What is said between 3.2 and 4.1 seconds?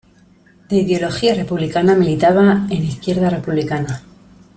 Republicana.